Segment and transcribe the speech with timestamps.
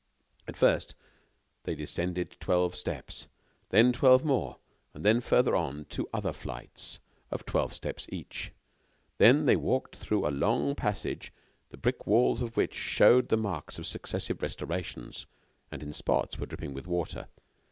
[0.47, 0.95] At first,
[1.61, 3.27] they descended twelve steps,
[3.69, 4.57] then twelve more,
[4.95, 6.97] and, farther on, two other flights
[7.29, 8.51] of twelve steps each.
[9.19, 11.29] Then they walked through a long passageway,
[11.69, 15.27] the brick walls of which showed the marks of successive restorations,
[15.71, 17.27] and, in spots, were dripping with water.